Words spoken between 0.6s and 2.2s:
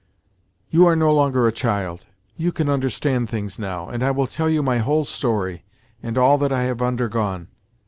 "You are no longer a child.